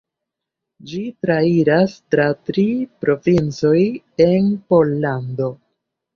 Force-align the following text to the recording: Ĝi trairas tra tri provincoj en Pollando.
Ĝi 0.91 1.01
trairas 1.25 1.93
tra 2.15 2.25
tri 2.47 2.65
provincoj 3.07 3.75
en 4.27 4.51
Pollando. 4.75 5.53